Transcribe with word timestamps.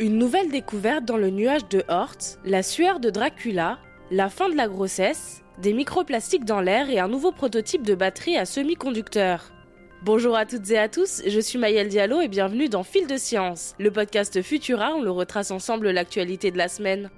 Une 0.00 0.16
nouvelle 0.16 0.50
découverte 0.50 1.04
dans 1.04 1.18
le 1.18 1.28
nuage 1.28 1.68
de 1.68 1.84
Hort, 1.88 2.16
la 2.46 2.62
sueur 2.62 3.00
de 3.00 3.10
Dracula, 3.10 3.78
la 4.10 4.30
fin 4.30 4.48
de 4.48 4.56
la 4.56 4.66
grossesse, 4.66 5.42
des 5.58 5.74
microplastiques 5.74 6.46
dans 6.46 6.62
l'air 6.62 6.88
et 6.88 6.98
un 6.98 7.06
nouveau 7.06 7.32
prototype 7.32 7.82
de 7.82 7.94
batterie 7.94 8.38
à 8.38 8.46
semi-conducteur. 8.46 9.52
Bonjour 10.02 10.36
à 10.36 10.46
toutes 10.46 10.70
et 10.70 10.78
à 10.78 10.88
tous, 10.88 11.20
je 11.26 11.38
suis 11.38 11.58
Mayel 11.58 11.88
Diallo 11.88 12.22
et 12.22 12.28
bienvenue 12.28 12.70
dans 12.70 12.82
Fil 12.82 13.06
de 13.06 13.18
Science, 13.18 13.74
le 13.78 13.90
podcast 13.90 14.40
Futura 14.40 14.94
où 14.94 15.02
l'on 15.02 15.12
retrace 15.12 15.50
ensemble 15.50 15.90
l'actualité 15.90 16.50
de 16.50 16.56
la 16.56 16.68
semaine. 16.68 17.10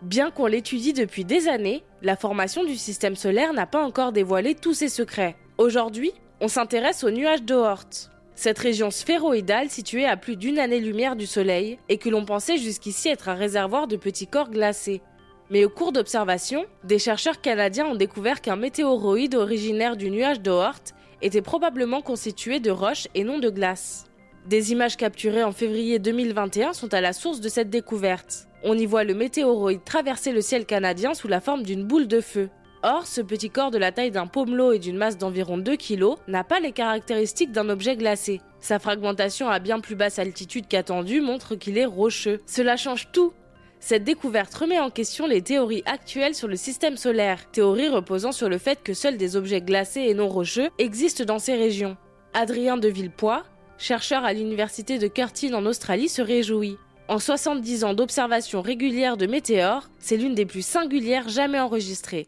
Bien 0.00 0.30
qu'on 0.30 0.46
l'étudie 0.46 0.94
depuis 0.94 1.26
des 1.26 1.48
années, 1.48 1.84
la 2.00 2.16
formation 2.16 2.64
du 2.64 2.76
système 2.76 3.14
solaire 3.14 3.52
n'a 3.52 3.66
pas 3.66 3.84
encore 3.84 4.12
dévoilé 4.12 4.54
tous 4.54 4.72
ses 4.72 4.88
secrets. 4.88 5.36
Aujourd'hui, 5.58 6.12
on 6.40 6.48
s'intéresse 6.48 7.04
au 7.04 7.10
nuage 7.10 7.42
de 7.42 7.54
Oort. 7.54 8.08
Cette 8.40 8.60
région 8.60 8.92
sphéroïdale 8.92 9.68
située 9.68 10.04
à 10.04 10.16
plus 10.16 10.36
d'une 10.36 10.60
année-lumière 10.60 11.16
du 11.16 11.26
Soleil 11.26 11.80
et 11.88 11.98
que 11.98 12.08
l'on 12.08 12.24
pensait 12.24 12.56
jusqu'ici 12.56 13.08
être 13.08 13.28
un 13.28 13.34
réservoir 13.34 13.88
de 13.88 13.96
petits 13.96 14.28
corps 14.28 14.50
glacés. 14.50 15.02
Mais 15.50 15.64
au 15.64 15.68
cours 15.68 15.90
d'observations, 15.90 16.64
des 16.84 17.00
chercheurs 17.00 17.40
canadiens 17.40 17.86
ont 17.86 17.96
découvert 17.96 18.40
qu'un 18.40 18.54
météoroïde 18.54 19.34
originaire 19.34 19.96
du 19.96 20.08
nuage 20.08 20.40
d'Oort 20.40 20.78
était 21.20 21.42
probablement 21.42 22.00
constitué 22.00 22.60
de 22.60 22.70
roches 22.70 23.08
et 23.16 23.24
non 23.24 23.40
de 23.40 23.50
glace. 23.50 24.04
Des 24.46 24.70
images 24.70 24.96
capturées 24.96 25.42
en 25.42 25.50
février 25.50 25.98
2021 25.98 26.74
sont 26.74 26.94
à 26.94 27.00
la 27.00 27.12
source 27.12 27.40
de 27.40 27.48
cette 27.48 27.70
découverte. 27.70 28.46
On 28.62 28.78
y 28.78 28.86
voit 28.86 29.02
le 29.02 29.14
météoroïde 29.14 29.82
traverser 29.82 30.30
le 30.30 30.42
ciel 30.42 30.64
canadien 30.64 31.12
sous 31.12 31.26
la 31.26 31.40
forme 31.40 31.64
d'une 31.64 31.82
boule 31.82 32.06
de 32.06 32.20
feu. 32.20 32.50
Or, 32.82 33.06
ce 33.06 33.20
petit 33.20 33.50
corps 33.50 33.70
de 33.70 33.78
la 33.78 33.92
taille 33.92 34.10
d'un 34.10 34.26
pommelot 34.26 34.72
et 34.72 34.78
d'une 34.78 34.96
masse 34.96 35.18
d'environ 35.18 35.58
2 35.58 35.76
kg 35.76 36.14
n'a 36.28 36.44
pas 36.44 36.60
les 36.60 36.72
caractéristiques 36.72 37.52
d'un 37.52 37.68
objet 37.68 37.96
glacé. 37.96 38.40
Sa 38.60 38.78
fragmentation 38.78 39.48
à 39.48 39.58
bien 39.58 39.80
plus 39.80 39.96
basse 39.96 40.18
altitude 40.18 40.68
qu'attendu 40.68 41.20
montre 41.20 41.56
qu'il 41.56 41.78
est 41.78 41.86
rocheux. 41.86 42.40
Cela 42.46 42.76
change 42.76 43.08
tout 43.12 43.32
cette 43.80 44.02
découverte 44.02 44.52
remet 44.54 44.80
en 44.80 44.90
question 44.90 45.26
les 45.26 45.42
théories 45.42 45.84
actuelles 45.86 46.34
sur 46.34 46.48
le 46.48 46.56
système 46.56 46.96
solaire, 46.96 47.48
théories 47.52 47.88
reposant 47.88 48.32
sur 48.32 48.48
le 48.48 48.58
fait 48.58 48.82
que 48.82 48.92
seuls 48.92 49.16
des 49.16 49.36
objets 49.36 49.60
glacés 49.60 50.00
et 50.00 50.14
non 50.14 50.28
rocheux 50.28 50.68
existent 50.78 51.24
dans 51.24 51.38
ces 51.38 51.54
régions. 51.54 51.96
Adrien 52.34 52.76
de 52.76 52.88
Villepoix, 52.88 53.44
chercheur 53.78 54.24
à 54.24 54.32
l'université 54.32 54.98
de 54.98 55.06
Curtin 55.06 55.54
en 55.54 55.64
Australie, 55.64 56.08
se 56.08 56.22
réjouit. 56.22 56.76
En 57.06 57.18
70 57.18 57.84
ans 57.84 57.94
d'observation 57.94 58.60
régulière 58.60 59.16
de 59.16 59.26
météores, 59.26 59.88
c'est 59.98 60.16
l'une 60.16 60.34
des 60.34 60.44
plus 60.44 60.66
singulières 60.66 61.28
jamais 61.28 61.60
enregistrées. 61.60 62.26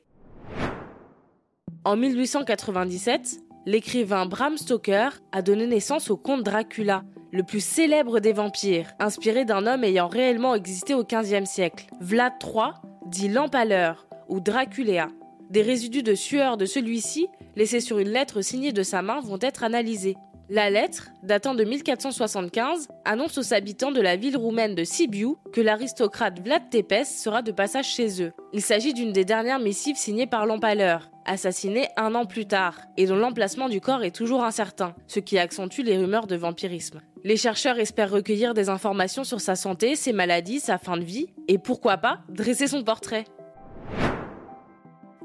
En 1.83 1.97
1897, 1.97 3.41
l'écrivain 3.65 4.27
Bram 4.27 4.59
Stoker 4.59 5.09
a 5.33 5.41
donné 5.41 5.67
naissance 5.67 6.11
au 6.11 6.19
conte 6.19 6.43
Dracula, 6.43 7.05
le 7.33 7.43
plus 7.43 7.65
célèbre 7.65 8.21
des 8.21 8.35
vampires, 8.35 8.93
inspiré 8.99 9.47
d'un 9.47 9.67
homme 9.67 9.83
ayant 9.83 10.07
réellement 10.07 10.55
existé 10.55 10.93
au 10.93 11.05
XVe 11.05 11.47
siècle. 11.47 11.87
Vlad 11.99 12.35
III, 12.45 12.73
dit 13.07 13.29
l'empaleur 13.29 14.07
ou 14.29 14.41
Draculéa. 14.41 15.09
Des 15.49 15.63
résidus 15.63 16.03
de 16.03 16.15
sueur 16.15 16.59
de 16.59 16.67
celui-ci, 16.67 17.29
laissés 17.57 17.81
sur 17.81 17.99
une 17.99 18.11
lettre 18.11 18.43
signée 18.43 18.73
de 18.73 18.83
sa 18.83 19.01
main, 19.01 19.21
vont 19.21 19.39
être 19.41 19.65
analysés. 19.65 20.17
La 20.51 20.69
lettre, 20.69 21.09
datant 21.23 21.55
de 21.55 21.65
1475, 21.65 22.89
annonce 23.07 23.39
aux 23.39 23.55
habitants 23.55 23.93
de 23.93 24.01
la 24.03 24.17
ville 24.17 24.37
roumaine 24.37 24.75
de 24.75 24.85
Sibiu 24.85 25.37
que 25.53 25.61
l'aristocrate 25.61 26.41
Vlad 26.43 26.69
Tepes 26.71 27.07
sera 27.07 27.41
de 27.41 27.53
passage 27.53 27.87
chez 27.87 28.23
eux. 28.23 28.33
Il 28.53 28.61
s'agit 28.61 28.93
d'une 28.93 29.13
des 29.13 29.25
dernières 29.25 29.61
missives 29.61 29.97
signées 29.97 30.27
par 30.27 30.47
l'empaleur, 30.47 31.09
assassiné 31.25 31.89
un 31.97 32.15
an 32.15 32.25
plus 32.25 32.47
tard, 32.47 32.81
et 32.97 33.07
dont 33.07 33.17
l'emplacement 33.17 33.69
du 33.69 33.81
corps 33.81 34.03
est 34.03 34.15
toujours 34.15 34.45
incertain, 34.45 34.95
ce 35.07 35.21
qui 35.21 35.39
accentue 35.39 35.83
les 35.83 35.97
rumeurs 35.97 36.27
de 36.27 36.37
vampirisme. 36.37 37.01
Les 37.25 37.37
chercheurs 37.37 37.79
espèrent 37.79 38.11
recueillir 38.11 38.55
des 38.55 38.69
informations 38.69 39.25
sur 39.25 39.41
sa 39.41 39.57
santé, 39.57 39.97
ses 39.97 40.13
maladies, 40.13 40.61
sa 40.61 40.79
fin 40.79 40.97
de 40.97 41.05
vie, 41.05 41.29
et 41.49 41.59
pourquoi 41.59 41.99
pas 41.99 42.21
dresser 42.29 42.67
son 42.67 42.83
portrait. 42.83 43.25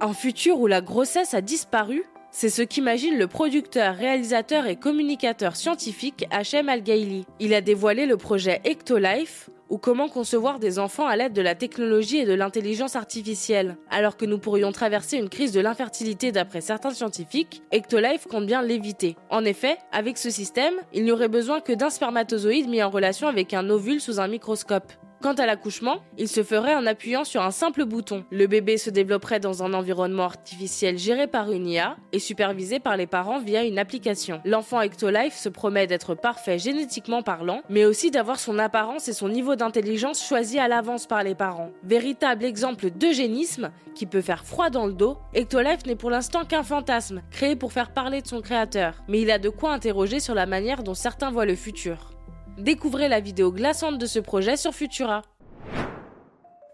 Un 0.02 0.14
futur 0.14 0.60
où 0.60 0.68
la 0.68 0.82
grossesse 0.82 1.34
a 1.34 1.42
disparu 1.42 2.04
c'est 2.38 2.50
ce 2.50 2.62
qu'imagine 2.64 3.18
le 3.18 3.28
producteur, 3.28 3.96
réalisateur 3.96 4.68
et 4.68 4.76
communicateur 4.76 5.56
scientifique 5.56 6.28
H.M. 6.32 6.68
Al-Gaili. 6.68 7.26
Il 7.40 7.54
a 7.54 7.62
dévoilé 7.62 8.06
le 8.06 8.18
projet 8.18 8.60
Ectolife, 8.66 9.50
ou 9.70 9.78
comment 9.78 10.10
concevoir 10.10 10.60
des 10.60 10.80
enfants 10.80 11.08
à 11.08 11.16
l'aide 11.16 11.34
de 11.34 11.42
la 11.42 11.56
technologie 11.56 12.18
et 12.18 12.26
de 12.26 12.34
l'intelligence 12.34 12.96
artificielle. 12.96 13.78
Alors 13.90 14.18
que 14.18 14.26
nous 14.26 14.38
pourrions 14.38 14.72
traverser 14.72 15.18
une 15.18 15.30
crise 15.30 15.52
de 15.52 15.62
l'infertilité 15.62 16.32
d'après 16.32 16.62
certains 16.62 16.92
scientifiques, 16.92 17.64
Ectolife 17.72 18.28
compte 18.28 18.46
bien 18.46 18.62
l'éviter. 18.62 19.16
En 19.30 19.46
effet, 19.46 19.78
avec 19.92 20.18
ce 20.18 20.30
système, 20.30 20.76
il 20.94 21.04
n'y 21.04 21.12
aurait 21.12 21.28
besoin 21.28 21.62
que 21.62 21.74
d'un 21.74 21.90
spermatozoïde 21.90 22.70
mis 22.70 22.84
en 22.84 22.90
relation 22.90 23.28
avec 23.28 23.54
un 23.54 23.70
ovule 23.70 24.02
sous 24.02 24.20
un 24.20 24.28
microscope. 24.28 24.92
Quant 25.22 25.34
à 25.34 25.46
l'accouchement, 25.46 25.98
il 26.18 26.28
se 26.28 26.44
ferait 26.44 26.76
en 26.76 26.86
appuyant 26.86 27.24
sur 27.24 27.42
un 27.42 27.52
simple 27.52 27.86
bouton. 27.86 28.26
Le 28.32 28.48
bébé 28.48 28.78
se 28.78 28.90
développerait 28.90 29.40
dans 29.40 29.64
un 29.64 29.74
environnement 29.74 30.26
artificiel 30.26 30.98
géré 30.98 31.28
par 31.28 31.52
une 31.52 31.68
IA 31.68 31.98
et 32.12 32.20
supervisé 32.20 32.80
par 32.80 32.96
les 32.98 33.08
parents 33.08 33.40
via 33.40 33.64
une 33.64 33.80
application. 33.80 34.42
L'enfant 34.46 34.82
Ectolife 34.82 35.36
se 35.36 35.50
promet 35.50 35.88
d'être 35.88 36.16
parfait 36.16 36.60
génétiquement 36.60 37.24
parlant, 37.24 37.62
mais 37.70 37.86
aussi 37.86 38.12
d'avoir 38.12 38.40
son 38.40 38.60
apparence 38.60 39.08
et 39.08 39.14
son 39.14 39.30
niveau 39.30 39.56
d'intelligence 39.56 40.24
choisi 40.24 40.60
à 40.60 40.68
l'avance 40.68 41.08
par 41.08 41.24
les 41.24 41.36
parents. 41.36 41.72
Véritable 41.84 42.46
exemple 42.46 42.92
d'eugénisme 42.92 43.72
qui 43.96 44.06
peut 44.06 44.22
faire 44.22 44.46
froid 44.46 44.70
dans 44.70 44.86
le 44.86 44.94
dos, 44.94 45.18
Ectolife 45.34 45.86
n'est 45.86 45.96
pour 45.96 46.10
l'instant 46.10 46.44
qu'un 46.44 46.64
fantasme, 46.64 47.22
créé 47.32 47.56
pour 47.56 47.72
faire 47.72 47.92
parler 47.92 48.22
de 48.22 48.28
son 48.28 48.42
créateur. 48.42 49.02
Mais 49.08 49.22
il 49.22 49.32
a 49.32 49.40
de 49.40 49.50
quoi 49.50 49.72
interroger 49.72 50.20
sur 50.20 50.36
la 50.36 50.46
manière 50.46 50.84
dont 50.84 50.94
certains 50.94 51.32
voient 51.32 51.46
le 51.46 51.56
futur. 51.56 52.15
Découvrez 52.58 53.10
la 53.10 53.20
vidéo 53.20 53.52
glaçante 53.52 53.98
de 53.98 54.06
ce 54.06 54.18
projet 54.20 54.56
sur 54.56 54.74
Futura. 54.74 55.24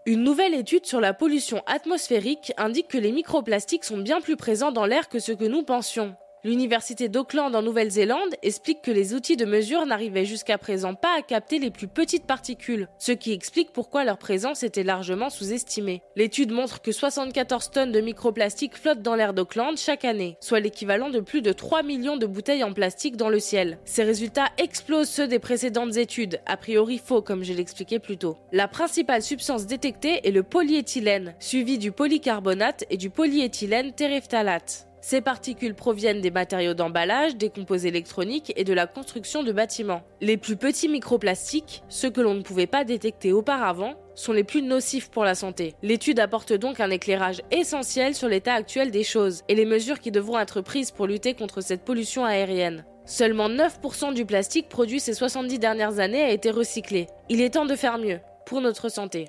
Une 0.06 0.22
nouvelle 0.22 0.54
étude 0.54 0.86
sur 0.86 1.00
la 1.00 1.12
pollution 1.12 1.60
atmosphérique 1.66 2.52
indique 2.56 2.86
que 2.86 2.98
les 2.98 3.10
microplastiques 3.10 3.84
sont 3.84 3.98
bien 3.98 4.20
plus 4.20 4.36
présents 4.36 4.70
dans 4.70 4.86
l'air 4.86 5.08
que 5.08 5.18
ce 5.18 5.32
que 5.32 5.44
nous 5.44 5.64
pensions. 5.64 6.14
L'université 6.44 7.08
d'Auckland 7.08 7.54
en 7.54 7.62
Nouvelle-Zélande 7.62 8.34
explique 8.42 8.82
que 8.82 8.90
les 8.90 9.14
outils 9.14 9.36
de 9.36 9.44
mesure 9.44 9.86
n'arrivaient 9.86 10.24
jusqu'à 10.24 10.58
présent 10.58 10.96
pas 10.96 11.16
à 11.16 11.22
capter 11.22 11.60
les 11.60 11.70
plus 11.70 11.86
petites 11.86 12.26
particules, 12.26 12.88
ce 12.98 13.12
qui 13.12 13.32
explique 13.32 13.72
pourquoi 13.72 14.02
leur 14.02 14.18
présence 14.18 14.64
était 14.64 14.82
largement 14.82 15.30
sous-estimée. 15.30 16.02
L'étude 16.16 16.50
montre 16.50 16.82
que 16.82 16.90
74 16.90 17.70
tonnes 17.70 17.92
de 17.92 18.00
microplastiques 18.00 18.76
flottent 18.76 19.02
dans 19.02 19.14
l'air 19.14 19.34
d'Auckland 19.34 19.76
chaque 19.78 20.04
année, 20.04 20.36
soit 20.40 20.58
l'équivalent 20.58 21.10
de 21.10 21.20
plus 21.20 21.42
de 21.42 21.52
3 21.52 21.84
millions 21.84 22.16
de 22.16 22.26
bouteilles 22.26 22.64
en 22.64 22.72
plastique 22.72 23.16
dans 23.16 23.28
le 23.28 23.38
ciel. 23.38 23.78
Ces 23.84 24.02
résultats 24.02 24.48
explosent 24.58 25.10
ceux 25.10 25.28
des 25.28 25.38
précédentes 25.38 25.96
études, 25.96 26.40
a 26.46 26.56
priori 26.56 26.98
faux 26.98 27.22
comme 27.22 27.44
je 27.44 27.52
l'expliquais 27.52 28.00
plus 28.00 28.18
tôt. 28.18 28.36
La 28.50 28.66
principale 28.66 29.22
substance 29.22 29.66
détectée 29.66 30.26
est 30.26 30.32
le 30.32 30.42
polyéthylène, 30.42 31.36
suivi 31.38 31.78
du 31.78 31.92
polycarbonate 31.92 32.82
et 32.90 32.96
du 32.96 33.10
polyéthylène 33.10 33.92
terephthalate. 33.92 34.88
Ces 35.04 35.20
particules 35.20 35.74
proviennent 35.74 36.20
des 36.20 36.30
matériaux 36.30 36.74
d'emballage, 36.74 37.36
des 37.36 37.50
composés 37.50 37.88
électroniques 37.88 38.52
et 38.54 38.62
de 38.62 38.72
la 38.72 38.86
construction 38.86 39.42
de 39.42 39.50
bâtiments. 39.50 40.02
Les 40.20 40.36
plus 40.36 40.56
petits 40.56 40.88
microplastiques, 40.88 41.82
ceux 41.88 42.08
que 42.08 42.20
l'on 42.20 42.34
ne 42.34 42.42
pouvait 42.42 42.68
pas 42.68 42.84
détecter 42.84 43.32
auparavant, 43.32 43.94
sont 44.14 44.32
les 44.32 44.44
plus 44.44 44.62
nocifs 44.62 45.10
pour 45.10 45.24
la 45.24 45.34
santé. 45.34 45.74
L'étude 45.82 46.20
apporte 46.20 46.52
donc 46.52 46.78
un 46.78 46.90
éclairage 46.90 47.42
essentiel 47.50 48.14
sur 48.14 48.28
l'état 48.28 48.54
actuel 48.54 48.92
des 48.92 49.02
choses 49.02 49.42
et 49.48 49.56
les 49.56 49.66
mesures 49.66 49.98
qui 49.98 50.12
devront 50.12 50.38
être 50.38 50.60
prises 50.60 50.92
pour 50.92 51.08
lutter 51.08 51.34
contre 51.34 51.62
cette 51.62 51.84
pollution 51.84 52.24
aérienne. 52.24 52.84
Seulement 53.04 53.48
9% 53.48 54.14
du 54.14 54.24
plastique 54.24 54.68
produit 54.68 55.00
ces 55.00 55.14
70 55.14 55.58
dernières 55.58 55.98
années 55.98 56.22
a 56.22 56.30
été 56.30 56.52
recyclé. 56.52 57.08
Il 57.28 57.40
est 57.40 57.54
temps 57.54 57.66
de 57.66 57.74
faire 57.74 57.98
mieux, 57.98 58.20
pour 58.46 58.60
notre 58.60 58.88
santé. 58.88 59.26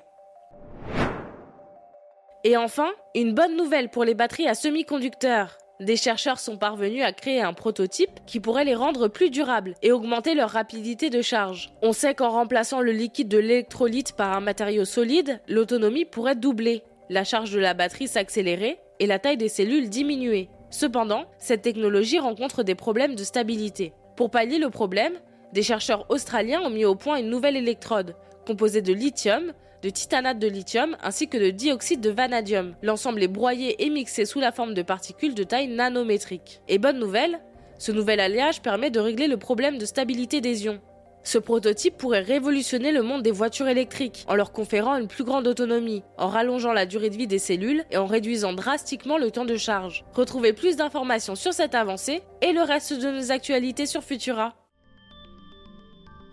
Et 2.44 2.56
enfin, 2.56 2.90
une 3.16 3.34
bonne 3.34 3.56
nouvelle 3.56 3.88
pour 3.88 4.04
les 4.04 4.14
batteries 4.14 4.46
à 4.46 4.54
semi-conducteurs. 4.54 5.58
Des 5.80 5.96
chercheurs 5.96 6.38
sont 6.38 6.56
parvenus 6.56 7.02
à 7.02 7.12
créer 7.12 7.40
un 7.40 7.52
prototype 7.52 8.20
qui 8.26 8.38
pourrait 8.38 8.64
les 8.64 8.76
rendre 8.76 9.08
plus 9.08 9.30
durables 9.30 9.74
et 9.82 9.90
augmenter 9.90 10.34
leur 10.34 10.50
rapidité 10.50 11.10
de 11.10 11.20
charge. 11.20 11.72
On 11.82 11.92
sait 11.92 12.14
qu'en 12.14 12.30
remplaçant 12.30 12.80
le 12.80 12.92
liquide 12.92 13.26
de 13.26 13.38
l'électrolyte 13.38 14.12
par 14.12 14.36
un 14.36 14.40
matériau 14.40 14.84
solide, 14.84 15.40
l'autonomie 15.48 16.04
pourrait 16.04 16.36
doubler, 16.36 16.84
la 17.10 17.24
charge 17.24 17.50
de 17.50 17.58
la 17.58 17.74
batterie 17.74 18.06
s'accélérer 18.06 18.78
et 19.00 19.06
la 19.06 19.18
taille 19.18 19.36
des 19.36 19.48
cellules 19.48 19.90
diminuer. 19.90 20.48
Cependant, 20.70 21.24
cette 21.38 21.62
technologie 21.62 22.20
rencontre 22.20 22.62
des 22.62 22.76
problèmes 22.76 23.16
de 23.16 23.24
stabilité. 23.24 23.92
Pour 24.16 24.30
pallier 24.30 24.58
le 24.58 24.70
problème, 24.70 25.14
des 25.52 25.64
chercheurs 25.64 26.06
australiens 26.08 26.62
ont 26.62 26.70
mis 26.70 26.84
au 26.84 26.94
point 26.94 27.16
une 27.16 27.30
nouvelle 27.30 27.56
électrode, 27.56 28.14
composée 28.46 28.82
de 28.82 28.92
lithium, 28.92 29.52
de 29.84 29.90
titanate 29.90 30.38
de 30.38 30.48
lithium 30.48 30.96
ainsi 31.02 31.28
que 31.28 31.36
de 31.36 31.50
dioxyde 31.50 32.00
de 32.00 32.08
vanadium. 32.08 32.74
L'ensemble 32.82 33.22
est 33.22 33.28
broyé 33.28 33.84
et 33.84 33.90
mixé 33.90 34.24
sous 34.24 34.40
la 34.40 34.50
forme 34.50 34.72
de 34.72 34.80
particules 34.80 35.34
de 35.34 35.44
taille 35.44 35.68
nanométrique. 35.68 36.62
Et 36.68 36.78
bonne 36.78 36.98
nouvelle, 36.98 37.38
ce 37.78 37.92
nouvel 37.92 38.18
alliage 38.18 38.62
permet 38.62 38.90
de 38.90 38.98
régler 38.98 39.28
le 39.28 39.36
problème 39.36 39.76
de 39.76 39.84
stabilité 39.84 40.40
des 40.40 40.64
ions. 40.64 40.80
Ce 41.22 41.36
prototype 41.36 41.98
pourrait 41.98 42.22
révolutionner 42.22 42.92
le 42.92 43.02
monde 43.02 43.22
des 43.22 43.30
voitures 43.30 43.68
électriques 43.68 44.24
en 44.26 44.36
leur 44.36 44.52
conférant 44.52 44.96
une 44.96 45.06
plus 45.06 45.24
grande 45.24 45.46
autonomie, 45.46 46.02
en 46.16 46.28
rallongeant 46.28 46.72
la 46.72 46.86
durée 46.86 47.10
de 47.10 47.16
vie 47.18 47.26
des 47.26 47.38
cellules 47.38 47.84
et 47.90 47.98
en 47.98 48.06
réduisant 48.06 48.54
drastiquement 48.54 49.18
le 49.18 49.30
temps 49.30 49.44
de 49.44 49.56
charge. 49.58 50.06
Retrouvez 50.14 50.54
plus 50.54 50.76
d'informations 50.76 51.34
sur 51.34 51.52
cette 51.52 51.74
avancée 51.74 52.22
et 52.40 52.52
le 52.52 52.62
reste 52.62 52.94
de 52.94 53.10
nos 53.10 53.32
actualités 53.32 53.84
sur 53.84 54.02
Futura. 54.02 54.54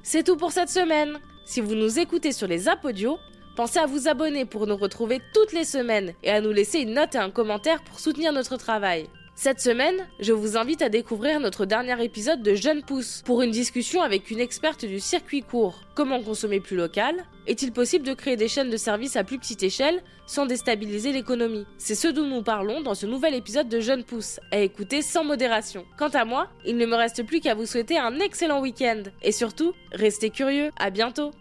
C'est 0.03 0.23
tout 0.23 0.37
pour 0.37 0.53
cette 0.53 0.69
semaine. 0.69 1.19
Si 1.45 1.59
vous 1.59 1.75
nous 1.75 1.99
écoutez 1.99 2.31
sur 2.31 2.47
les 2.47 2.69
apodios, 2.69 3.17
pensez 3.55 3.79
à 3.79 3.85
vous 3.85 4.07
abonner 4.07 4.45
pour 4.45 4.67
nous 4.67 4.77
retrouver 4.77 5.21
toutes 5.33 5.53
les 5.53 5.65
semaines 5.65 6.13
et 6.23 6.31
à 6.31 6.41
nous 6.41 6.51
laisser 6.51 6.79
une 6.79 6.93
note 6.93 7.15
et 7.15 7.19
un 7.19 7.31
commentaire 7.31 7.83
pour 7.83 7.99
soutenir 7.99 8.33
notre 8.33 8.57
travail. 8.57 9.07
Cette 9.43 9.61
semaine, 9.61 10.07
je 10.19 10.33
vous 10.33 10.55
invite 10.55 10.83
à 10.83 10.89
découvrir 10.89 11.39
notre 11.39 11.65
dernier 11.65 12.03
épisode 12.03 12.43
de 12.43 12.53
Jeune 12.53 12.83
Pousse 12.83 13.23
pour 13.25 13.41
une 13.41 13.49
discussion 13.49 14.03
avec 14.03 14.29
une 14.29 14.39
experte 14.39 14.85
du 14.85 14.99
circuit 14.99 15.41
court. 15.41 15.79
Comment 15.95 16.21
consommer 16.21 16.59
plus 16.59 16.75
local? 16.75 17.15
Est-il 17.47 17.71
possible 17.71 18.05
de 18.05 18.13
créer 18.13 18.35
des 18.35 18.47
chaînes 18.47 18.69
de 18.69 18.77
services 18.77 19.15
à 19.15 19.23
plus 19.23 19.39
petite 19.39 19.63
échelle 19.63 20.03
sans 20.27 20.45
déstabiliser 20.45 21.11
l'économie? 21.11 21.65
C'est 21.79 21.95
ce 21.95 22.07
dont 22.07 22.27
nous 22.27 22.43
parlons 22.43 22.81
dans 22.81 22.93
ce 22.93 23.07
nouvel 23.07 23.33
épisode 23.33 23.67
de 23.67 23.79
Jeune 23.79 24.03
Pousse, 24.03 24.39
à 24.51 24.59
écouter 24.59 25.01
sans 25.01 25.23
modération. 25.23 25.85
Quant 25.97 26.09
à 26.09 26.23
moi, 26.23 26.47
il 26.63 26.77
ne 26.77 26.85
me 26.85 26.95
reste 26.95 27.25
plus 27.25 27.39
qu'à 27.39 27.55
vous 27.55 27.65
souhaiter 27.65 27.97
un 27.97 28.19
excellent 28.19 28.61
week-end. 28.61 29.01
Et 29.23 29.31
surtout, 29.31 29.73
restez 29.91 30.29
curieux, 30.29 30.69
à 30.77 30.91
bientôt 30.91 31.31